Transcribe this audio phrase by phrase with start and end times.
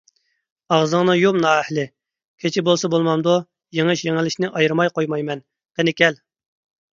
[0.75, 1.83] ئاغزىڭنى يۇم نائەھلى!
[2.43, 3.37] كېچە بولسا بولمامدۇ،
[3.81, 5.45] يېڭىش- يېڭىلىشنى ئايرىماي قويمايمەن،
[5.77, 6.19] قېنى كەل!